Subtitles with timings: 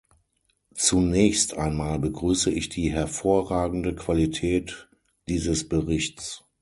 [0.73, 4.89] Zunächst einmal begrüße ich die hervorragende Qualität
[5.29, 6.43] dieses Berichts.